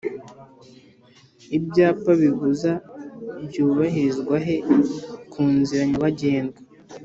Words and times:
Ibyapa 1.57 2.11
bibuza 2.21 2.71
byubahirizwahe 3.45 4.55
kunzira 5.31 5.83
nyabagendwa 5.89 6.59